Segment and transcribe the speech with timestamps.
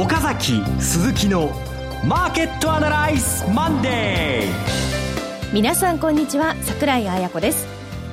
[0.00, 1.50] 岡崎鈴木の
[2.06, 6.54] マーケットアナライズマンデー皆さんこんにちは。
[6.62, 7.66] 桜井彩子です。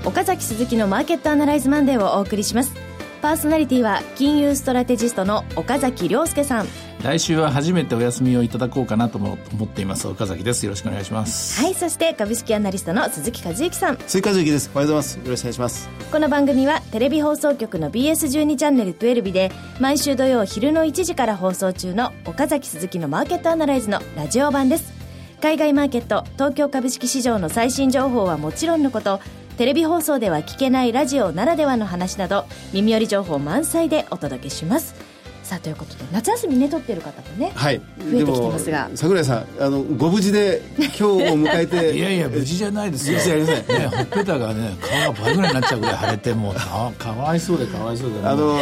[0.04, 2.85] 岡崎鈴木のマーケットアナライズマンデーをお送りします。
[3.26, 6.68] パーソナリティは金融ストラテジストの岡崎良介さん。
[7.02, 10.08] 来週は初めてお休みをいただこうかなと思っています。
[10.08, 10.64] 岡崎です。
[10.64, 11.60] よろしくお願いします。
[11.60, 13.98] はいそして株式アナリストの鈴木一之さん。
[13.98, 14.70] 鈴木一之です。
[14.76, 15.26] おはようございます。
[15.26, 15.90] よろしくお願いします。
[16.12, 24.94] この番組はテレビ放送局の BS12 チャンネル12日で毎週土曜昼の1時から放送中の岡崎鈴木のマーケットアナライズのラジオ版です。
[25.42, 29.20] 海外マーケット東京株式市場の最新情報はもちろんのこと
[29.58, 34.96] テレビ放送では聞けないラジオならではの話など耳寄り情報満載でお届けします。
[35.44, 38.90] さあということで夏休みね取ってる方もね、はい、増えてきてますが。
[38.96, 43.14] 櫻井さんあのご無事で今日を迎えて いやいや無事じゃないですよ。
[43.14, 43.80] 無事じゃありません。
[43.80, 48.16] ねほっぺたがね顔が倍ぐらいになっちゃうぐらい腫れても うかかわいそうでかわいそうで。
[48.28, 48.60] あの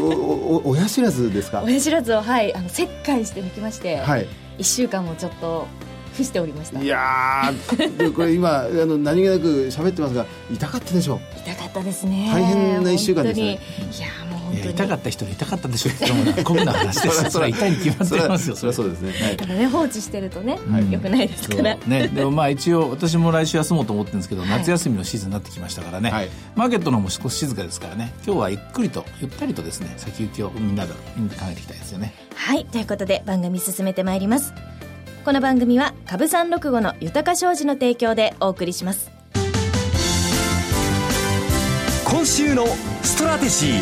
[0.00, 1.62] おお親知らずですか？
[1.64, 4.26] 親知らずをはいあの切開して抜きまして、はい、
[4.58, 5.66] 1週間もちょっと
[6.16, 6.80] 付しておりました。
[6.80, 7.52] いや
[8.14, 11.20] これ今あの何気なく喋ってますが痛かったでしょう。
[11.40, 12.30] 痛かったですね。
[12.32, 13.60] 大変な1週間でしたね。
[14.54, 15.90] いや痛かった人痛かったでしょ
[16.40, 16.44] う。
[16.44, 21.76] 酷な話です それは痛いに決まってますよそれはそうですね、はい、ただね放置してるとね、はい、よくないですから。
[21.86, 22.08] ね。
[22.08, 28.12] でもまあ一応私も来週休もうと思ってるんですけど、はい、夏休みのシーズンになってきましたからね、はい、マーケットの方も少し静かですからね。
[28.24, 30.98] 今日はゆっくりとゆったりとですね先行きをみんなで考
[31.50, 32.14] えていきたいですよね。
[32.34, 32.64] はい。
[32.64, 34.52] ということで番組進めてまいります
[35.26, 39.10] この番組は株三六五の豊か商事の提供でお送りします
[42.04, 42.64] 今週の
[43.02, 43.80] ストラテジー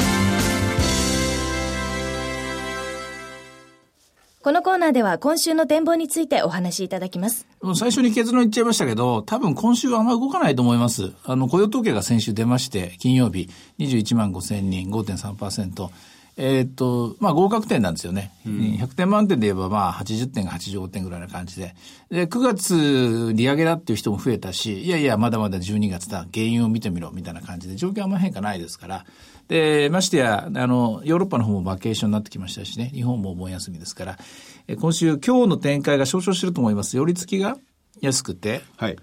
[4.40, 7.46] このコーナーでは今週の展望についてお話しいただきます。
[7.74, 11.12] 最初に結論言っちゃいましたけど、多分今週はあんまり動かないと思います。
[11.24, 13.48] あの、雇用統計が先週出まして、金曜日
[13.78, 15.88] 21万5千人、5.3%。
[16.36, 18.32] えー、っと、まあ合格点なんですよね。
[18.46, 21.74] うん、100点満点で言えばまあ80点が85点ぐらいな感じで。
[22.10, 29.04] で、9月利上げだっていう人も増えたし、いやいや、まだまだ12月だ、原因を見てみろ、みたいな感じで、状況はあんま変化ないですから、
[29.48, 34.18] で、ましてや、あの、ヨーロッパの方もバケーションになってきましたしね、日本もお盆休みですから、
[34.66, 36.96] え今週、今日の展開が上昇してると思います。
[36.96, 37.58] 寄り付きが
[38.00, 38.96] 安くて、はい。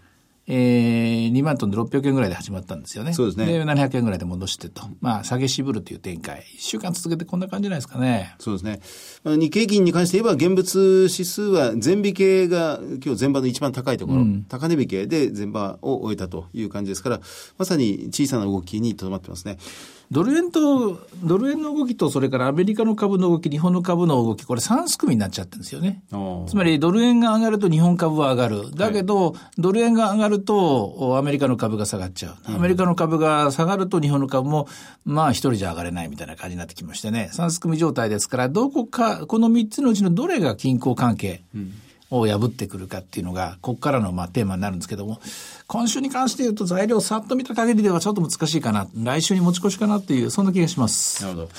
[0.47, 3.13] えー、2万トンで600円ぐらいで始まったんですよね。
[3.13, 3.46] そうですね。
[3.46, 4.84] で、700円ぐらいで戻してと。
[5.00, 6.40] まあ、下げ渋るという展開。
[6.40, 8.35] 1週間続けてこんな感じじゃないですかね。
[8.40, 8.79] そうですね。
[9.24, 17.22] まあ、日経平均に関して言えば、現物指数は全引けが今日全場の一番高いところ、うん、高値引けで全場を終えたという感じですから、
[17.58, 19.58] まさに小さな動きにとどまってますね。
[20.12, 26.04] ドル円と、ドル円の動きと、それからアメリカの株の動き、日本の株の動き、これ3すくみになっちゃってるんですよね。
[26.48, 28.76] つまり、ドル円が上がると日本株は上がる。
[28.76, 32.54] だけど、はい、ドル円が上がると、アメリカの株が下がっちゃう。
[32.54, 34.68] アメリカの株が下がると日本の株も、
[35.06, 37.30] まあ一人じゃ上がれないみたいな感じになってきましてね。
[37.32, 41.42] 3すくみ状態ですから、どこか、この3つのうちのどれが均衡関係。
[41.56, 41.74] うん
[42.12, 45.20] を破ってくるかっていうのが、ここからのまあテーマになるんですけども、
[45.68, 48.88] 今週に関して言うと材料をさっと見た限りではちょっと難しいかな。
[48.96, 51.24] 来週に持ち越しかなっていう、そんな気がします。
[51.24, 51.50] なるほど。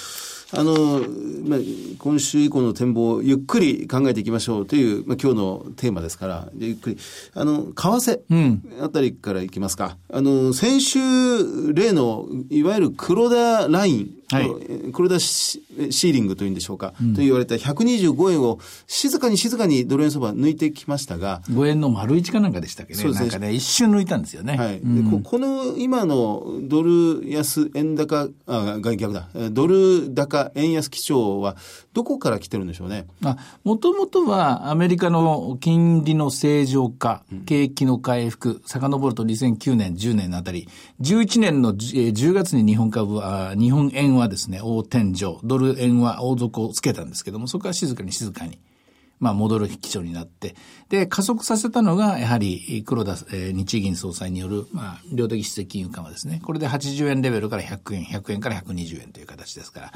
[0.54, 1.00] あの、
[1.48, 1.58] まあ、
[1.98, 6.98] 今週以降の展望をゆっくり考えていきましょうという、まあ、今日のテーマですから、ゆっくり。
[7.34, 9.96] あの、為替あたりからいきますか。
[10.10, 10.98] うん、あの、先週、
[11.72, 21.42] 例の、いわゆる黒田ラインはい、黒田シーリングというんでしょうか、うん、と言われた125円を静かに静かにドル円相場抜いてきましたが。
[21.50, 23.00] 5円の丸一かなんかでしたっけね。
[23.00, 23.28] そうですね。
[23.30, 24.56] なんかね、一瞬抜いたんですよね。
[24.56, 24.78] はい。
[24.78, 29.28] うん、ここの今のドル安円高、あ、逆だ。
[29.50, 31.56] ドル高円安基調は
[31.92, 33.06] どこから来てるんでしょうね。
[33.24, 40.68] あ、もともとはアメリカの金利の正常化、景気の回復、遡ると2009年、10年のあたり、
[41.00, 48.58] 11年の10月に日本株は、日本円ははですね、大天井、ドル円は大底をつけたんですけども、そこは静かに静かに、
[49.20, 50.56] まあ、戻る基調になって、
[50.88, 56.40] で、加速させたのが、やはり、黒田、えー、日銀総裁による、まあ、量的質的金融緩和ですね。
[56.44, 59.92] これで80円レベルから100円、100円から120円という形ですから、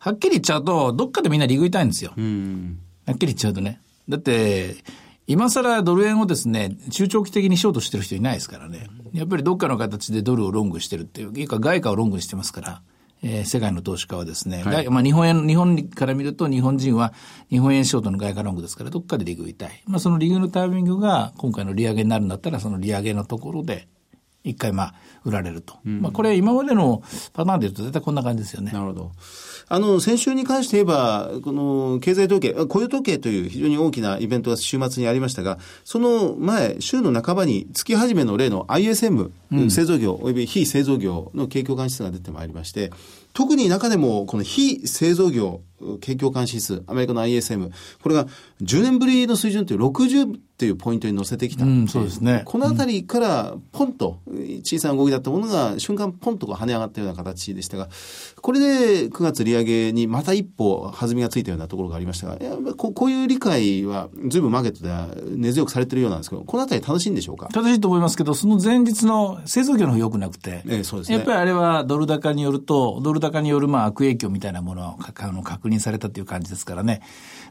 [0.00, 2.10] はっきり言っちゃうと、どっかでみんな利食いたいんですよ。
[2.10, 2.18] はっ
[3.18, 3.80] きり言っちゃうとね。
[4.08, 4.76] だって、
[5.26, 8.88] 今更ドル円をですね、中長期的にショートしてる人いないですからね。
[9.12, 12.82] やっぱりどっかの形でドルをロングしてるっていう、いうか外貨をロングしてますから。
[13.22, 17.12] えー、世界の投資家はですね、はい、まあ日本円、日本から見ると日本人は
[17.50, 19.82] 日本円ショートの外貨ロングですからどっかで利食いたい。
[19.86, 23.88] まあその利食いのタイミングが今回の利上げになるんだったらその利上げのところで
[24.44, 24.94] 一回まあ、
[25.24, 25.78] 売られると。
[25.84, 28.72] うん、まあ、これ今までのパターンで言うと絶対こんな感じですよね。
[28.72, 29.12] なるほど。
[29.70, 42.90] あの、先週に関して言えば、この経済統計、雇用統計という非常に大きなイベントが週末にありましたが、その前、週の半ばに月始めの例の ISM、うん、製造業及び非製造業の景況感指数が出てまいりまして、
[43.34, 45.60] 特に中でもこの非製造業
[46.00, 47.70] 景況感指数、アメリカの ISM、
[48.02, 48.26] これが
[48.62, 52.42] 10年ぶりの水準という60っていうポイントに乗せてきた、うん、そうですね。
[52.44, 54.18] このあたりからポンと
[54.64, 57.88] 小さな動きだったものが瞬間ポンと跳ね上がったような形でしたが、
[58.42, 65.06] これで9月利上げにまた一歩弾みがついたようなところがありましたが、やここういう理解は随分マーケットでは
[65.36, 67.46] 根強くされてるようなんですけど、このあたり正しいんでしょうか？
[67.52, 71.18] 正しいと思いますけど、その前日の製造業の方良くなくて、ええ、そうですね。
[71.18, 77.00] やっぱりあれはドル高によると、ドル高によるまあ悪影響みたいなものを確認されたという感じですからね。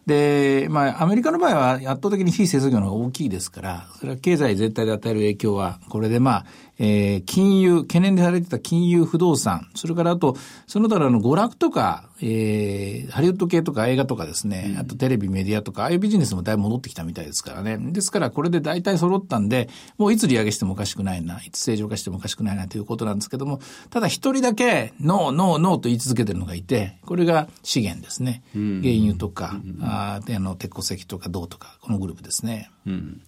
[0.06, 6.46] で、まあ、アメリカの場合は圧倒的に非製造業の方が大きいですから、それは経済全体で与える影響は、これでまあ、
[6.80, 10.38] えー、金融、懸念でされてた金融不動産、それからあと、
[10.68, 17.78] その他の娯楽とか、えー、ハリウッド系とか映画とかですね、あとテレビ、メディアとか、ああいうビジネスもだいぶ戻ってきたみたいですからね。
[17.78, 23.60] ですから、これで大体揃ったんで、もういつ利上げしてもおかしくないな、いつ正常化してもおかしくないなということなんですけども、
[23.90, 28.44] ただ一人だけ、 No, no, no と言い続けてるのがいて、これが資源ですね。
[28.54, 32.70] 原油とか、ああの、鉄鉱石とか銅とか、このグループですね。
[32.86, 33.22] うん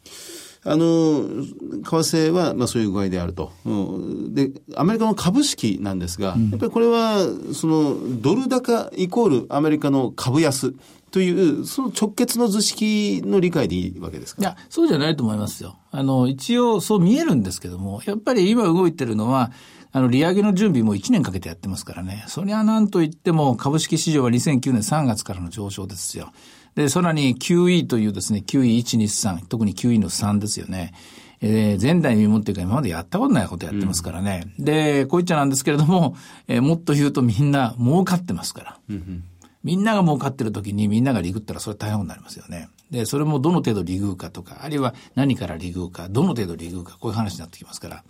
[0.65, 3.51] あの、為替は、まあそういう具合であると。
[3.65, 7.19] うん、で、アメリカの株式なんですが、うん、やっぱりこれは、
[7.53, 10.73] その、ドル高イコールアメリカの株安。
[11.11, 14.41] という、その直結の図式の理解でいいわけですか？
[14.43, 15.75] いや、そうじゃないと思いますよ。
[15.89, 19.51] あの、一応そう見えるんですけども、やっぱり今動いてるのは、
[19.91, 22.25] あの、利上げの準備も1年かけてやってますからね。
[22.27, 26.31] そりゃなんといっても株式市場は2009年3月からの上昇ですよ。
[26.79, 30.93] で、さらに QE というですね、QE123、特に QE の3ですよね。
[31.41, 34.53] えー、前代未聞っていうか今までやったことないことやってますからね。
[34.57, 36.15] うん、で、こういっちゃなんですけれども、
[36.47, 38.79] えー、もっと言うとみんな儲かってますから。
[38.89, 39.23] うんうん
[39.61, 42.69] みんなが儲かってる時にみんながリグったらそれ大変になりますよね。
[42.91, 48.03] で、それもどの程度リグかとか、あるいは何からリグか、どの程度リグか、こういう話になってきますから。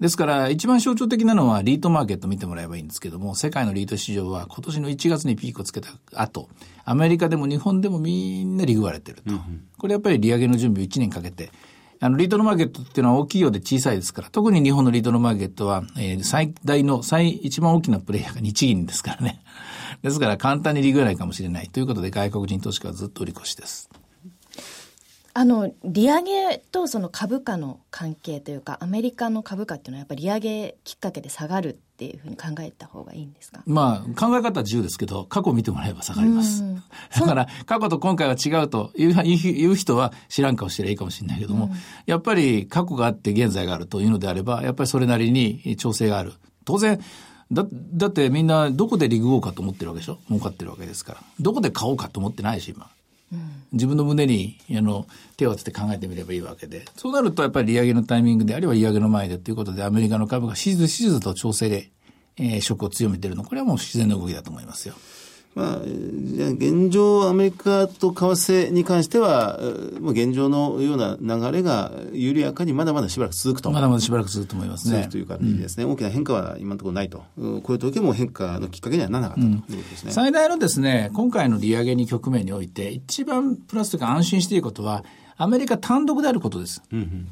[0.00, 6.48] ですから、一番象徴的なのはリートマーケット見てもらえばいいんですけども、世界のリート市場は今年の1月にピークをつけた後、
[6.84, 9.32] アメリカでも日本でもみんなリグわれてると。
[9.32, 11.50] うん、これやっぱり利上げの準備を1年かけて、
[12.00, 19.42] あの、リートのマーケットっていうのは大きいようで小さいですから、特に日本のリートのマーケットは、えー、最大の、最、一番大きなプレイヤーが日銀ですからね。
[20.02, 23.90] ですから簡単にリグらないかもしれないということで外国人投資家はずっと売り越しです。
[25.40, 33.62] あの利上げとその株価の関係というかアメリカの株価っていうのはやっぱり利上げきっかけで下がるっていうふうに考えた方がいいんですか？
[33.64, 36.64] まあ考え方は自由ですけど過去を見てもらえば下がります。
[37.14, 39.04] だから過去と今回は違うとい
[39.66, 41.72] う人は知らん顔してりゃいいかもしれないけども、うん、
[42.06, 46.32] やっぱり過去があって現在があるというのであればやっぱりそれなりに調整がある。
[46.64, 47.00] 当然
[47.52, 50.18] だ、だってみんなどこでリグおうかと思ってるわけでしょ？
[50.26, 51.22] 儲かってるわけですから。
[51.38, 52.90] どこで買おうかと思ってないし、今。
[53.72, 61.90] 自分の胸にあの手を当てて考えてみればいいわけで、そうなるとやっぱり利上げのタイミングであるいは利上げの前でということで、アメリカの株がしずしずと調整で、
[62.38, 64.94] えー、色を強めてるの、これはもう自然な動きだと思いますよ。
[65.58, 69.58] まあ、じゃ現状、アメリカと為替に関しては、
[70.00, 73.72] もう現状のような流れが緩やかにまだまだしばらく続くと。
[73.72, 74.98] まだまだしばらく続くと思いますね。
[74.98, 77.18] 続くという感じですね、うん、大きな変化は今のところないと。
[77.18, 80.08] こういう時も変化のきっかけにはならなかったということですね。
[80.08, 85.04] うん、最大のですね、今回の利上げに局面において、一番プラスというか安心していいことは、
[85.36, 86.82] アメリカ単独であることです。
[86.92, 87.28] うんうん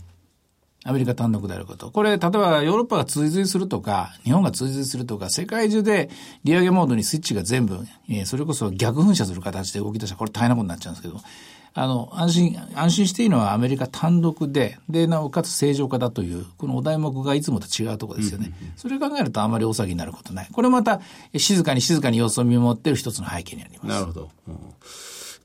[0.86, 1.90] アメリカ単独であること。
[1.90, 6.10] これ、例えばヨーロッパが追随するとか、日本が追随するとか、世界中で
[6.44, 11.20] 利上げモードにスイッチが全部、えー、それこそ逆噴射する形で動き出したら、これ大変なことになっちゃうんですけど、
[11.74, 18.52] あの、安心、安心していいのはアメリカ単独で、で、なおかつ正常化だという、このお題目がいつもと違うところですよね。
[18.76, 20.48] それを考えるとあまり大騒ぎになることない。
[20.52, 21.00] これまた、
[21.36, 23.86] 静かに静かに様子を見守っている一つの背景にあります。
[23.88, 24.30] なるほど。
[24.46, 24.56] うん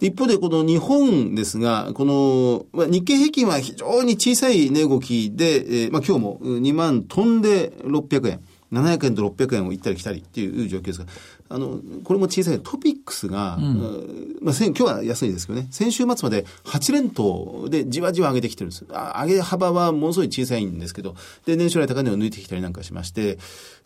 [0.01, 8.41] 一方でこの日本ですが、この、まあ、日経平均は非常に小さい値動きで、えー、まあ今日も2万飛んで600円。
[8.71, 11.05] 700円と600円を行ったり来たりっていう状況ですが、
[11.49, 18.85] あの、これも小さいトピックスが、うん、まあ、今日は安いですけどね、先週末まで8連投でじわじわ上げてきてるんです。
[18.85, 21.15] 上げ幅はものすごい小さいんですけど、
[21.45, 23.39] で、年初来高値を抜いてきたりなんかしまして、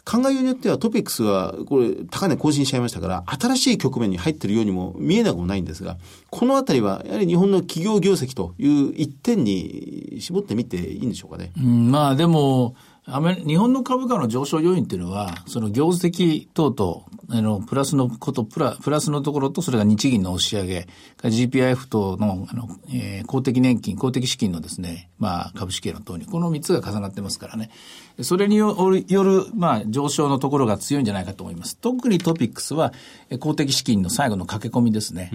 [0.05, 5.97] 考えようによってはトピックスは、これ、高値更新しちゃいましたから、新しい局面に入ってるようにも見えなくもないんですが、
[6.29, 11.51] このあたりは、やはり日本の企業業績という一点に絞ってみていいんでしょうかね。
[11.57, 12.75] うん、まあでも、
[13.07, 20.87] 日本の株価の上昇要因っていうのは、その業績等々あの、プラスのこと、プラ、プラスのところと、それが日銀の押し上げ、
[21.23, 27.69] GPIF 等の、あの、えー、公的年金、公的資金のですね、まあ、株式への投入、この3つが重なってますからね。
[28.21, 31.77] それによる、まあ、上昇のところが強いんじゃないかと思います。
[31.77, 32.93] 特にトピックスは、
[33.39, 35.31] 公的資金の最後の駆け込みですね。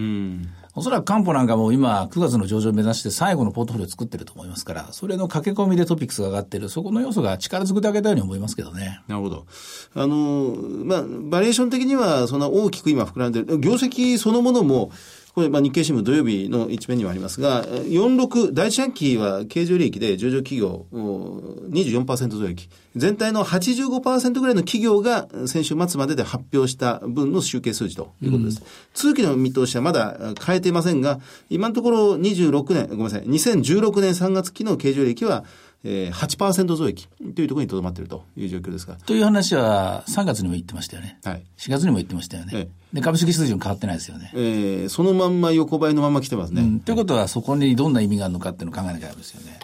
[0.74, 9.02] おそらく担保なんかも今、9月の上場を目指して最後のポートフォリオを作ってると思いますから、それの駆け込みでトピックスが上がってる、そこの要素が力づくであげたように思いますけどね。
[9.08, 9.46] なるほど。
[9.94, 13.58] あの、まあ、バリエーション的には、そんな大きく今膨らんでる。
[13.58, 14.90] 業績そのものも、
[15.34, 22.68] これ、まあ、日経新聞土曜日の一面にはありますが、46、第一半期は経常利益で上場企業24%増益。
[22.96, 28.60] 全体の85%ぐらいの企業が先週末までで発表した分の集計数字ということです。
[28.60, 35.44] うん、通期の見通しはまだ変えていませんが、今のところ26年、ごめんなさい、2016年3月期の経常利益は
[35.82, 41.18] えー、8%増益というところにとどまっているという状況ですかという話は3月にも言ってましたよね。
[41.24, 41.42] はい。
[41.56, 42.52] 4月にも言ってましたよね。
[42.54, 44.30] ええ、で、株式水準変わってないですよね。
[44.34, 46.62] えー、そのまんま横ばいのまま来てますね。
[46.62, 49.58] うん、ということは、そこにどんな意味があるのかっていうのを考えなきゃダメですよね。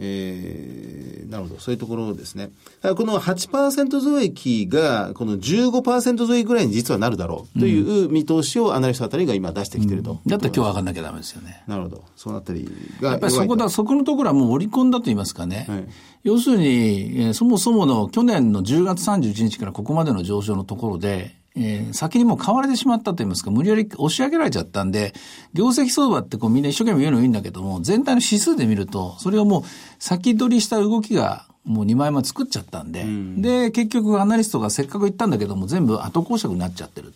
[0.00, 2.50] えー、なるほど、そういうところですね。
[2.82, 11.64] この8%増益が、この15%増益ぐらいに実はなるだろうという見通しをアナリストあたりが今出してきてると、うん、だったら今日上がんなきゃダメですよね。
[11.66, 12.04] なるほど。
[12.14, 12.68] そのあたり
[13.00, 13.10] が。
[13.10, 15.66] やっぱりそこだ、そこのところはもう織り込んだと言いますかね。
[15.68, 15.84] はい、
[16.22, 25.12] 要するに、えー、そもそもの去年の10月31日からここまでの上昇のところで、えー、先にもう買われてしまったと言いますか、無理やり押し上げられちゃったんで、
[25.54, 29.62] 業績相場ってこうみんな一生懸命言うのいいんだけども、全体の指数で見ると、それをもう
[29.98, 37.12] 先取りした動きがもう2枚前作っちゃったんで、うん、で、結局アナリストがせっかく言ったんだけども、全部後講釈になっちゃってる。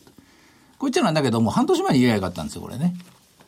[0.79, 2.95] こういっちゃなんだけども、半年前に言えばよかったんですよ、これね。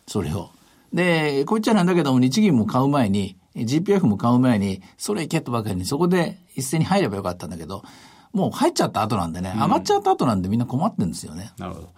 [0.07, 0.51] それを。
[0.93, 7.83] で、こういっちゃなんだけども、日銀も買う前に、GPF も買う前に、それいけとばかりに、そこで一斉に入ればよかったんだけど、
[8.35, 11.53] もう入っちゃった後なんでね、上がっちゃった後なんでみんな困ってるんですよね。
[11.57, 11.89] なるほど。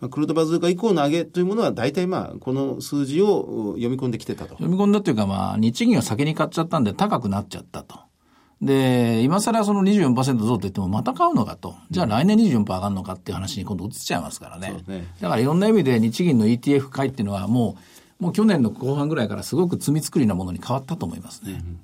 [0.00, 4.54] まあ、クルトバズーカ以降の上げというものは大体まあ、この数字を読み込んできてたと。
[4.54, 8.00] 読み込んだというかまあ、日銀が先に買っちゃったんで高くなっちゃったと。
[8.62, 11.74] で、今更その24%増と言ってもまた買うのかと。
[11.90, 14.82] じゃあ来年24%上がるのかっていう話に今度移っちゃいますからね。
[14.88, 17.76] ねだからいろんな意味で日銀の ETF 買いっていうのはも
[18.18, 21.52] う、もう去年の後半ぐらいからすごく積み作りなものに変わったと思いますね。
[21.52, 21.80] うん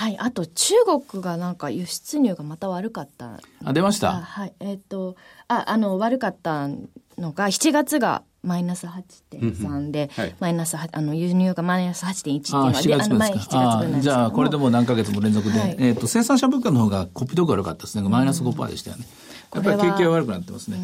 [0.00, 0.74] はい、あと中
[1.10, 3.38] 国がなんか輸出入がまた悪かった。
[3.62, 4.12] あ、出ました？
[4.12, 5.14] はい、えっ、ー、と、
[5.46, 6.68] あ、あの、悪かった
[7.18, 13.78] のが、7月がマイナス8.3で、はい、マイナスあの輸入がマイナス8.1っていうのは、7月分ですか。
[13.80, 18.08] あじゃあ、これでも何ヶ月も連続で、はい、えっ、ー、と、生産者物価の方がコピーどころ悪かったですね。
[18.08, 19.04] マイナス5%でしたよね。
[19.24, 20.78] うんやっぱり景気は悪くなってますね。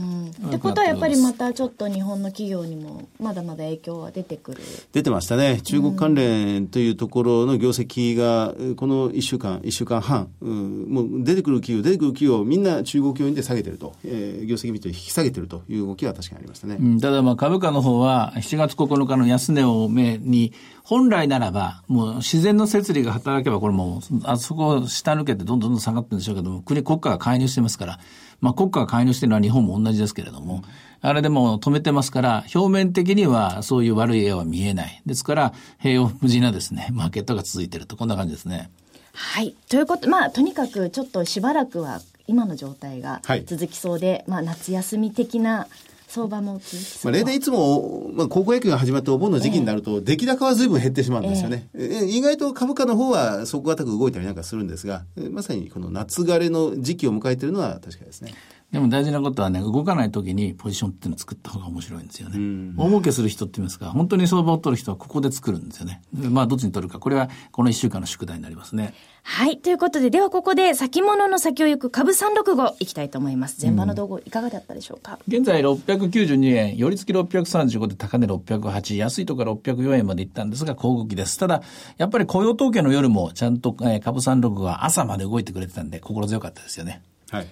[0.48, 5.60] ってことはやっぱりまたちょっと日本の企業にもまだまだ影響は出てくる出てましたね。
[5.62, 16.76] 中国関連というところの業績がこの1週間、1週間半、うん、もう出てくる企業、出てくる企業みんな中国要因で下げてると、えー、業績見て引き下げてるという動きは確かにありましたね。
[16.80, 20.52] うん、ただまあ株価の方は7月9日の安値を目に
[20.88, 27.98] 本来ならば、もう自然の摂理が働けば、これもう、あそこを下抜けてどんどんどん下がってるんでしょうけども、国、国家が介入してますから、
[28.40, 30.62] まあ国家が介入してるのは日本も同じですけれども、
[31.00, 35.02] あれでも止めてますから、表面的にはそういう悪い絵は見えない。
[35.04, 38.70] ですから、平穏無事なですね、マーケットが続いていると、こんな感じですね。
[39.12, 39.56] はい。
[39.68, 45.66] ということ、まあ、とにかくちょっとしばらくは今の状態が続きそうで、はい、まあ、夏休み的な
[46.08, 46.60] 相場も
[47.04, 58.34] まあ、例年いつも、まあ、高校野球が始まってお盆の時期になると、出来高は随分減ってしまうんですよね、えー、意外と株価の方は底堅く動いたりなんかするんですが、まさにこの夏枯れの時期を迎えているのは確かですね。
[58.72, 62.74] でも大事なことはね、動かない時にポジションっていうのを作った方が面白いんですよね。
[62.76, 66.02] 大儲けする人って言いますか、本当に相場を取る人はここで作るんですよね。
[66.12, 66.98] まあ、どっちに取るか。
[66.98, 68.92] これはこの1週間の宿題になりますね。
[69.22, 69.58] はい。
[69.58, 73.64] ということで、ではここで先物の先を行く株365いきたいと思います。
[73.64, 81.38] 前場の動向いかがだったでしょうか、うん、現在692円、寄り付き635で高値608、安いところから604円までいったんですが、小動きです。
[81.38, 81.62] ただ、
[81.98, 87.02] やっぱり雇用統計の夜もちゃんと、えー、株365は朝まで動いてくれてたんで、心強かったですよね。
[87.30, 87.46] はい。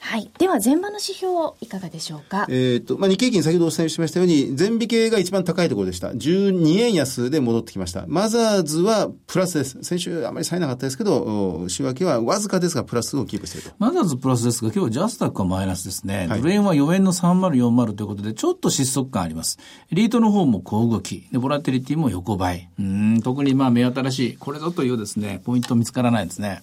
[0.00, 0.30] はい。
[0.38, 2.46] では、前場の指標、いかがでしょうか？
[2.48, 6.08] えっ、と、まあ、日経金先ほどお伝えしましたように、前引けが一番高いところでした。
[6.10, 8.04] 12円安で戻ってきました。
[8.06, 9.82] マザーズはプラスです。
[9.82, 13.74] 先週あまり冴えなかったですけど、週明けはわずかですが、プラスをキープしていると。
[13.78, 16.26] マザーズプラスですが、今日ジャスタックはマイナスですね。
[16.28, 19.58] はい、ドル円は4円の3040ということで、ちょっと失速感あります。
[19.90, 21.26] リートの方も小動き。
[21.32, 22.70] で、ボラテリティも横ばい。
[22.78, 26.62] うん、特にまあ目新しい、これぞというですね、ポイント見つからないですね。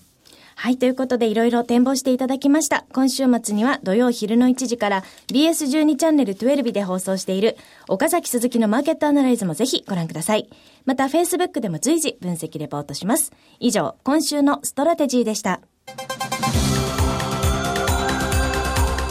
[0.57, 2.85] はい、ということでいろいろ展望していただきました。
[2.93, 7.57] 今週末には土曜昼の1時から BS12 チャンネル12で放送している
[7.87, 10.49] 岡崎鈴木のマーケットアナライズもぜひご覧ください。
[10.85, 13.31] また Facebook でも随時分析レポートします。
[13.59, 15.61] 以上、今週のストラテジーでした。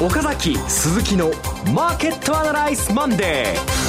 [0.00, 1.30] 岡崎鈴木の
[1.72, 3.83] マーケットアナライズマンデー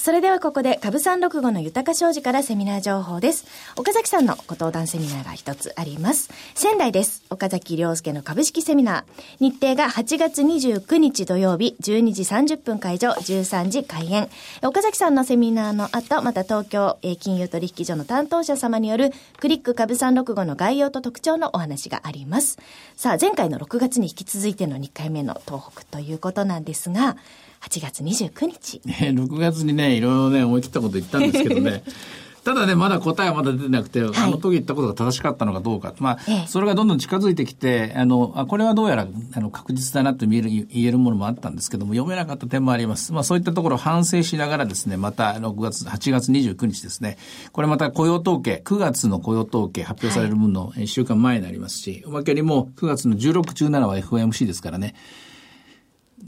[0.00, 3.44] それではここで株三六五の豊か商事からセミナー情報です。
[3.76, 6.30] 岡崎さんのご登壇セミナーが一つあります。
[6.54, 7.22] 仙台です。
[7.28, 9.04] 岡崎良介の株式セミナー。
[9.40, 14.30] 日程が8月29日土曜日12時30分会場13時開演。
[14.62, 22.56] 岡崎さんのセミナーの後、また東京金融取引所の担当者様によるクリック株三六五の概要と特徴のお話があります。
[22.96, 27.18] さあ、前回の6月に引き続いての2回目の東北ということなんですが、
[27.60, 28.80] 8月29日。
[28.84, 31.82] ね、6月にね、いろいろね、思い切ったこと言ったんですけどね。
[32.44, 35.94] ただね、まだ答えはまだ出てなくて、はい、あの時言ったことが正しかったのかどうか。
[35.98, 43.12] まあ、ええ、それがどんどん近づいてきて、あの、あこれはどうやら、あの、確実だなと見える、言えるものもあったんですけども、読めなかった点もあります。
[43.12, 47.18] まあ、そういったところを反省しながらですね、また、6月、8月29日ですね、
[47.52, 54.94] これまた雇用統計、9月の雇用統計発表される分の1週間前になりますし、はい、おまけにも9月の16、17は FOMC ですからね、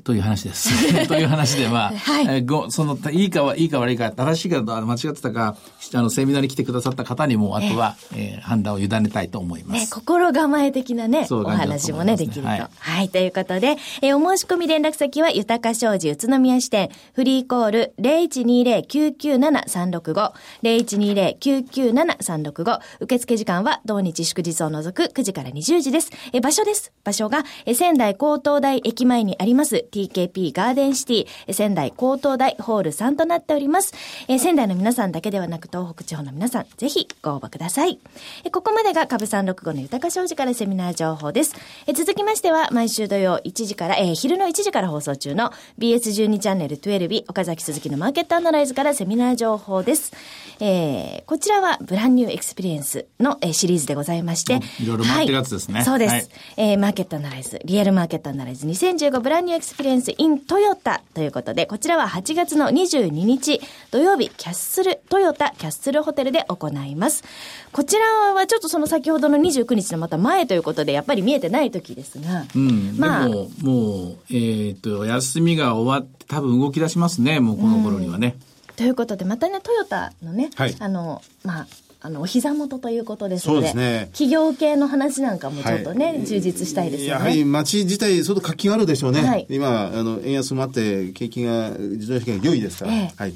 [0.04, 0.70] という話です。
[1.06, 5.56] という話で、まあ、はい、えご、その、いいかはいいか悪いか、正しいか間違ってたか、
[5.94, 9.80] あの、セミナーに来てくださった方にも、あとは、えー、判断を委ねたいと思います。
[9.80, 12.66] ね、心構え的なね、お話もね、できると、はい。
[12.78, 20.32] はい、ということで、えー、お申し込み連絡先は、豊か商事宇都宮支店、フリーコール0120-997-365、
[20.62, 26.10] 0120-997-365、受付時間は、同日祝日を除く9時から20時です。
[26.32, 26.92] えー、場所です。
[27.04, 33.94] 場所が、えー、仙台高等大駅前にあります、TKP ガーデンシティ、仙台高等大ホール3となっております。
[34.26, 38.00] えー、仙台の皆さんだけではなく東北地方の皆さん、ぜひご応募ください。
[38.44, 41.54] えー、ここまでが株365の豊商事からセミナー情報です。
[41.86, 50.12] えー、続きましては、毎週土曜1時から、えー、昼の1時から放送中の BS12 チャンネル12日、岡崎鈴木のマーケットアナライズからセミナー情報です。
[50.60, 54.60] えー、こちらは Brand New Experience の、えー、シリーズでございまして。
[54.80, 55.76] いろいろ回ってるやつですね。
[55.76, 56.12] はい、そうです。
[56.12, 63.60] はい、えー、マーケットアナライズ、リアルマーケットアナライズ2015ブランニューエクスペリエンス in トヨタということで、こちらは8月の22日
[63.90, 67.24] 土曜日、キャッスル、トヨタキャッスルホテルで行います。
[67.72, 72.44] こちらはちょっとその先ほどの29日のまた前ということで、やっぱり見えてない時ですが。
[72.54, 72.96] うん。
[72.98, 78.36] まあ、でも、もう、えっ、ー、と、休みが終わって多分動き出しますね、もうこの頃にはね。
[78.46, 81.66] うんということで、またね、トヨタのね、はい、あの、まあ、
[82.04, 84.08] あの、お膝元ということですので、ね。
[84.10, 87.12] 企業系の話なんかもちょっとね、はい、充実したいですよね。
[87.12, 89.22] やはり街自体、相当活気があるでしょうね。
[89.22, 92.92] はい、今、あの、円安もあって、景気が、自動車が良いですから。
[92.92, 93.34] えー、はい。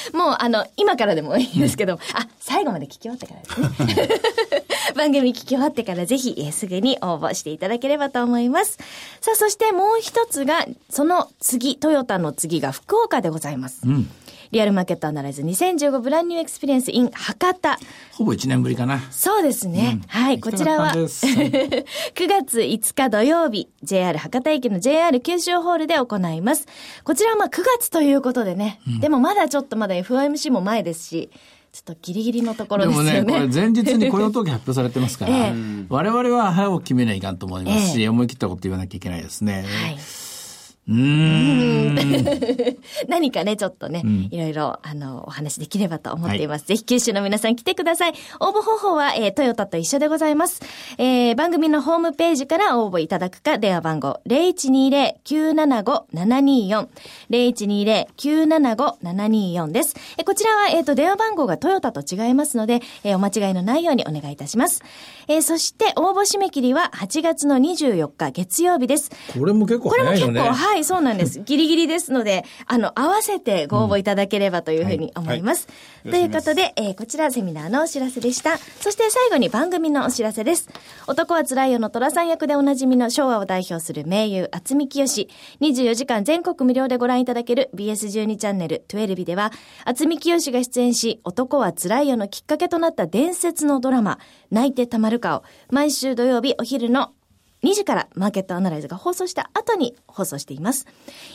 [0.16, 3.48] もう、あの、今からでもいいですけど、うん、あ、最後まで聞き終わってからで
[3.94, 4.08] すね。
[4.96, 8.78] 番組聞き終わってからぜひ、えー、すぐに応募していただければと思います。
[9.20, 13.82] さあ、そしてもう一つが、その次、トヨタの次が福岡でございます。
[13.86, 14.10] うん
[14.52, 17.78] リアルマーケットアナライズ2015ブランニューエクスペリエンス in 博多。
[18.12, 19.00] ほぼ1年ぶりかな。
[19.10, 19.98] そうですね。
[20.02, 26.66] うん、はい、こちらは 9月5日土曜日、JR 博多駅の JR 九州ホールで行います。
[27.04, 31.30] こちらはまあ9月ということでね、うん、でもまだちょっとまだ FOMC も前ですし、
[31.76, 33.12] ちょっとギリギリのところですよね。
[33.12, 39.66] でもね、これ前日に雇用統計発表されてますから、 ええ、我々は早く決めないかんと思いますし、え、思い切ったこと言わなきゃいけないですね。
[39.68, 39.98] はい。
[40.88, 41.96] うん。
[43.08, 46.62] 何かね、ちょっとね、うん、いろいろ、あの、お話できればと思っています。
[46.62, 48.14] はい、ぜひ九州の皆さん来てください。
[48.38, 50.60] 応募方法は、えー、トヨタと一緒でございます。
[50.98, 56.86] えー、番組のホームページから応募いただくか、電話番号0120-975-724。
[57.30, 59.96] 0120-975-724です。
[60.18, 64.84] えー、こちらは、えっ、ー、と、電話番号がトヨタと違いますので、えー、お間違いのないようにお願いいたします。
[65.28, 69.10] えー、そして、応募締め切りは8月の24日月曜日です。
[69.38, 70.40] これも結構早いよね。
[70.40, 70.74] これも結構、はい。
[70.74, 71.40] はい、そうなんです。
[71.44, 75.68] ギリギリですので、あの、合わせてご応募いただければというふうに思います。
[76.04, 78.58] うんはいはい、ということで、えー、こちらセミナーのお知らせでした。
[78.58, 80.68] そして最後に番組のお知らせです。
[81.06, 85.28] 男は辛いよの虎さん役でおなじみの昭和を代表する名優、厚見清。
[85.60, 89.52] 24時間全国無料でご覧いただける BS12 チャンネル12では、
[89.84, 94.18] 厚見清が出演し、男は辛いよのきっかけとなった伝説のドラマ、
[94.50, 97.12] 泣いてたまるかを、毎週土曜日お昼の
[97.62, 100.86] 2時からマーケットアナライズが放送した後に放送しています。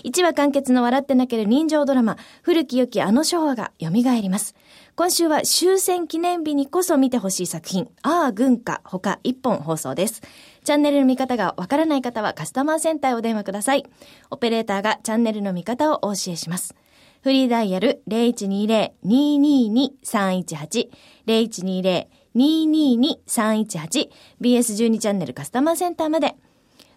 [0.05, 4.55] 1話完結の笑って泣ける人情ドラマ、古き良きあの昭和が蘇ります。
[4.95, 10.21] 今週は終戦記念日にこそ見てほしい作品、ああ軍歌、他1本放送です。
[10.63, 13.85] チャンネルの見方がわからない方はカスタマーセンターへお電話ください。
[14.29, 16.75] オペレーターがチャンネルの見方をお教えします。
[17.23, 20.89] フリーダイヤル0120-222-318
[21.27, 26.35] 0120-222-318 BS12 チャンネルカスタマーセンターまで。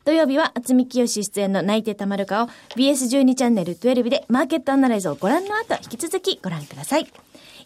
[0.05, 7.07] 土曜日は厚み清出演の泣いてたまるかを BS12 チャンネル12でマーケットアナライズをご覧の後引き続きご覧ください。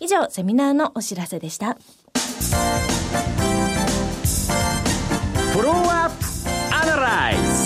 [0.01, 1.77] 以上、セミナーのお知らせでした。
[5.53, 6.17] フォローアップ
[6.75, 7.58] アナライズ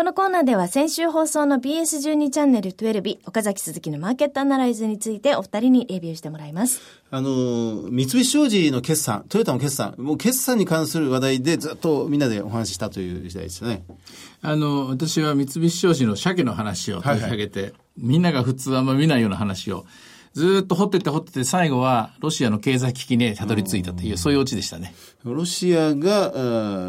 [0.00, 6.80] このコーナーでは先週放送の BS12 チャンネル12日、岡崎鈴木のマーケットアナライズについてお二人にレビューしてもらいます。
[7.10, 13.84] あの、三菱商事の決算、トヨタの決算、もう決算に関する話題でずっとみんなでお話ししたという時代ですよね。
[14.40, 19.84] あの、私は三菱商事の鮭の話を取り上げて、みんなが普通あんま見ないような話を、
[20.32, 24.94] ずっと掘ってって掘ってって、最後はロシアの経済危機にたどり着いたという、そういうオチでしたね。
[25.24, 26.30] ロシアが、あ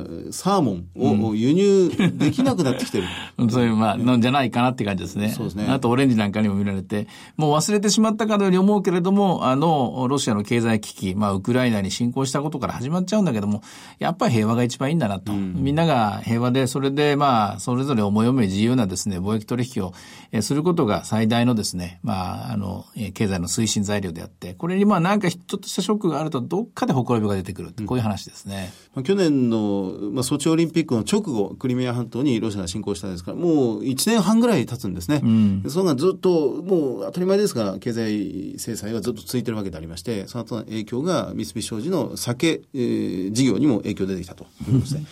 [0.06, 3.08] ーサーモンを輸入できなくなってきてる。
[3.50, 5.30] そういう、まあ、のんじゃないかなって感じですね。
[5.30, 13.64] そうですねあと、オレンジなんかにも見られて、もう忘れてしまったかのように思うけれども、あの、ロシアの経済危機、まあ、ウクライナに侵攻したことから始まっちゃうんだけども、
[14.00, 15.34] やっぱり平和が一番いいんだなと。
[15.34, 19.94] みんなが平和で、それで、まあ、それぞれ思い思い自由なですね、貿易取引を
[20.32, 28.74] えーすることが最大のですね、まあ、あの、えー経済の推進材料であって、これにまあ、なんかちょっとしたショックがあると、どっかでほころびが出てくるって、こういう話ですね。
[28.96, 35.22] まあ去年の、まあ、ソチオリンピックの直後、クリミア半島にロシアが侵攻したんですから、もう1年半ぐらい経つんですね。
[35.64, 45.06] でそのがずっと、もう当たり前ですが、経済制裁はずっと続いてるわけでありまして、その後の影響が三菱商事の酒、えー事業にも影響出てきたということですね。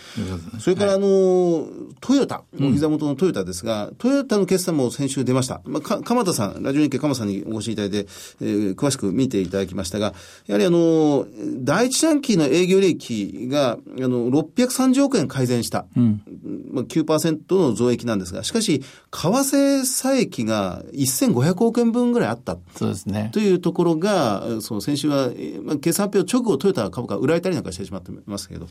[0.60, 1.66] それから、あの、
[2.00, 5.60] トヨタ、お膝元のトヨタですが、トヨタの決算も先週出ました。
[5.64, 8.06] まあ、か鎌田さん、ラジオ日経鎌田さんにお越しいただいて、
[8.40, 10.14] えー詳しく見ていただきましたが、
[10.46, 11.26] やはりあの、
[11.58, 15.86] 第一四半期の営業利益が、あの、630億円改善した。
[15.96, 16.22] うん、
[16.72, 22.56] 9%の増益なんですが、しかし、為替差益が1500億円分ぐらいあった。
[22.76, 23.30] そうですね。
[23.32, 28.66] というところが、その先週は、えーまあ、決算発表直後トヨタ株価売られたりなんかしてしまってますけれど、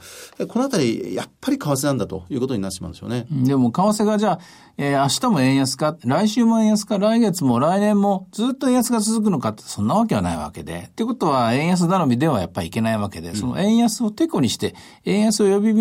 [0.48, 3.28] このあたり、やっぱり為替なんだということになってしまうんでしょうね。
[3.30, 4.40] でも、為替がじゃあ、
[4.78, 10.88] えー明日も円安か、来週も円安か、来月も来年もずっと円安が続くのかって、そんなわけはないわけで。
[10.88, 15.74] ってことは、円安頼みではやっぱりいけないわけで、その円安をてこにして、円安を呼び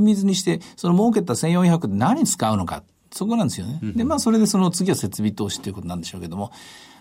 [0.00, 2.82] 水にして、その儲けた1400って何に使うのか。
[3.12, 3.78] そこなんですよね。
[3.82, 6.50] で、まあ、それでその次は設備投資ということなんでしょうけども、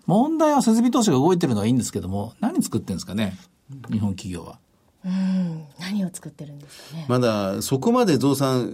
[0.06, 3.38] 問題は設備投資が動いてるのはいいんですけども、何作ってるんですかね
[3.90, 4.60] 日本企業は。
[5.04, 7.06] うん、何を作ってるんですかね。
[7.08, 8.70] まだそこまで増産、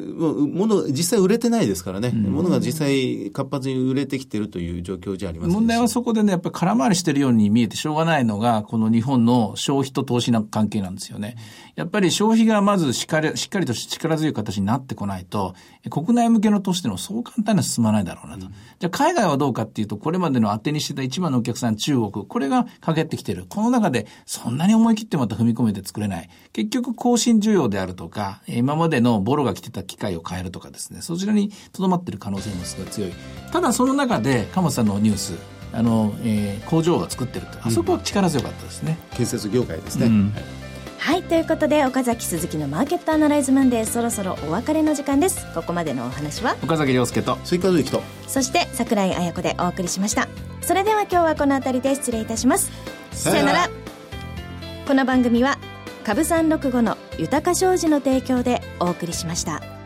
[0.54, 2.12] 物、実際売れてないですからね。
[2.12, 11.38] 物が実際活発に売れてきてるという状況じゃありませんし問題はそこでね、やっぱり空回りしてるように見えてしょうがないのが、この日本の消費と投資の関係なんですよね。
[11.78, 15.54] やっぱり消費がまずしっかりしっかりと力強い形になってこないと、
[15.90, 18.48] 国内向けの投資っていうのはそう簡単には進まないだろうなと。
[18.80, 23.46] じゃあ海外はどうかっていうと、これまでの当てにしてた一番のお客さん中国、これがかけってきてる。
[23.48, 26.17] この中でそんなに思い切ってまた踏み込めて作れない。
[26.54, 33.12] 結局更新需要であるとか、今までのボロが来てた機械を変えるとかですね、そちらにとどまってる可能性もすごい強い。
[33.52, 35.34] ただその中で、鎌田さんのニュース、
[35.74, 37.60] あの、えー工場が作ってると。
[37.62, 38.98] あそこは力強かったですね。
[39.16, 40.08] 建設業界ですね。
[40.08, 40.44] うんはい
[41.00, 45.46] はい、ということで、岡崎鈴木のマーケットアナライズマンデー、そろそろお別れの時間です。
[45.54, 47.38] ここまでのお話は、岡崎亮介と。
[47.46, 48.02] 追加のきと。
[48.28, 50.28] そして桜井彩子でお送りしました。
[50.62, 52.72] それでは今日はこの辺りで失礼いたします。
[53.12, 53.70] さよなら
[54.88, 55.58] この番組は、
[56.08, 59.77] 株三六五の豊か商事の提供でお送りしました。